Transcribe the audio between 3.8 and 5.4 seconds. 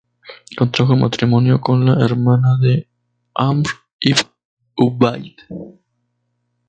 ibn Ubayd.